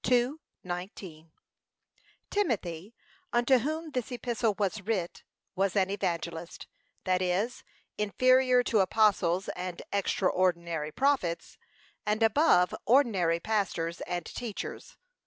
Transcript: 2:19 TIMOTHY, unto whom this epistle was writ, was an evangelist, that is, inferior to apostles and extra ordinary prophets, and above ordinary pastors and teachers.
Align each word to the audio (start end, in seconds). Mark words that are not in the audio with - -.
2:19 0.65 1.29
TIMOTHY, 2.31 2.95
unto 3.31 3.59
whom 3.59 3.91
this 3.91 4.11
epistle 4.11 4.55
was 4.57 4.81
writ, 4.81 5.21
was 5.55 5.75
an 5.75 5.91
evangelist, 5.91 6.65
that 7.03 7.21
is, 7.21 7.63
inferior 7.99 8.63
to 8.63 8.79
apostles 8.79 9.47
and 9.49 9.83
extra 9.91 10.27
ordinary 10.31 10.91
prophets, 10.91 11.55
and 12.03 12.23
above 12.23 12.73
ordinary 12.87 13.39
pastors 13.39 14.01
and 14.07 14.25
teachers. 14.25 14.97